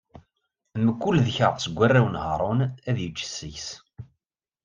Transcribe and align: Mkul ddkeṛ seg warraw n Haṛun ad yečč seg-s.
Mkul 0.85 1.17
ddkeṛ 1.25 1.53
seg 1.63 1.73
warraw 1.77 2.07
n 2.09 2.21
Haṛun 2.25 2.59
ad 2.89 2.97
yečč 3.01 3.19
seg-s. 3.27 3.69